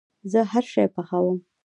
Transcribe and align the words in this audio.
زه 0.31 0.39
هرشی 0.51 0.87
پخوم 0.95 1.37